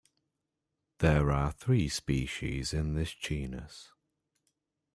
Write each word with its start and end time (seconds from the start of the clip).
There 0.97 1.29
are 1.31 1.51
three 1.51 1.87
species 1.87 2.73
in 2.73 2.95
this 2.95 3.13
genus. 3.13 3.91